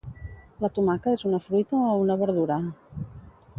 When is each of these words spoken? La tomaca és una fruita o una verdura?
La 0.65 0.69
tomaca 0.77 1.13
és 1.17 1.25
una 1.31 1.41
fruita 1.49 1.83
o 1.91 1.93
una 2.07 2.19
verdura? 2.25 2.61